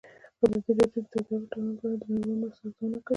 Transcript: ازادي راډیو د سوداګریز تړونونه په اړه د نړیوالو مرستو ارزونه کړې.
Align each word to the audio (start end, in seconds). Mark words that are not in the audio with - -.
ازادي 0.43 0.71
راډیو 0.79 1.01
د 1.03 1.07
سوداګریز 1.13 1.43
تړونونه 1.51 1.75
په 1.79 1.83
اړه 1.87 1.97
د 2.01 2.03
نړیوالو 2.13 2.41
مرستو 2.41 2.65
ارزونه 2.67 2.97
کړې. 3.03 3.09